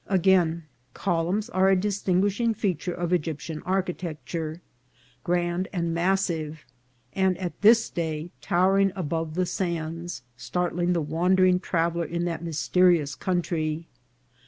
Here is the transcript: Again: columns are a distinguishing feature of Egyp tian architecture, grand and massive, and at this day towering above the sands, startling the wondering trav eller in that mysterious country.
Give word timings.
Again: 0.07 0.63
columns 0.95 1.47
are 1.51 1.69
a 1.69 1.75
distinguishing 1.75 2.55
feature 2.55 2.91
of 2.91 3.11
Egyp 3.11 3.37
tian 3.39 3.61
architecture, 3.67 4.59
grand 5.23 5.67
and 5.71 5.93
massive, 5.93 6.65
and 7.13 7.37
at 7.37 7.61
this 7.61 7.87
day 7.91 8.31
towering 8.41 8.91
above 8.95 9.35
the 9.35 9.45
sands, 9.45 10.23
startling 10.35 10.93
the 10.93 11.01
wondering 11.01 11.59
trav 11.59 11.93
eller 11.93 12.05
in 12.05 12.25
that 12.25 12.43
mysterious 12.43 13.13
country. 13.13 13.85